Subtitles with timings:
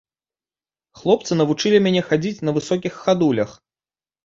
[1.01, 3.57] Хлопцы навучылі мяне хадзіць на высокіх хадулях.